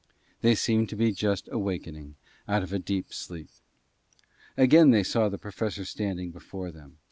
They 0.41 0.55
seemed 0.55 0.89
to 0.89 0.95
be 0.95 1.11
just 1.11 1.47
awakening 1.51 2.15
out 2.47 2.63
of 2.63 2.85
deep 2.85 3.13
sleep. 3.13 3.49
Again 4.57 4.89
they 4.89 5.03
saw 5.03 5.29
the 5.29 5.37
Professor 5.37 5.85
standing 5.85 6.31
before 6.31 6.71
them. 6.71 6.97